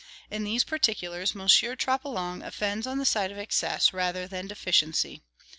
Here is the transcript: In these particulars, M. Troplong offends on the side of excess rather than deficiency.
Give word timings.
In 0.31 0.43
these 0.43 0.63
particulars, 0.63 1.35
M. 1.35 1.41
Troplong 1.77 2.41
offends 2.41 2.87
on 2.87 2.97
the 2.97 3.05
side 3.05 3.31
of 3.31 3.37
excess 3.37 3.93
rather 3.93 4.25
than 4.27 4.47
deficiency. 4.47 5.21